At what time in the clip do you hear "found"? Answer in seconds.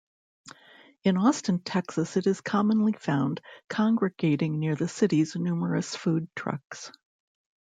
2.93-3.39